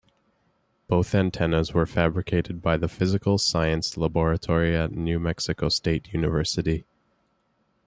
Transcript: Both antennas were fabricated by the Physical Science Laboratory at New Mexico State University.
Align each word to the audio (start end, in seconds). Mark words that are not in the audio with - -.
Both 0.87 1.13
antennas 1.13 1.75
were 1.75 1.85
fabricated 1.85 2.59
by 2.59 2.75
the 2.77 2.87
Physical 2.87 3.37
Science 3.37 3.95
Laboratory 3.97 4.75
at 4.75 4.91
New 4.91 5.19
Mexico 5.19 5.69
State 5.69 6.11
University. 6.11 6.85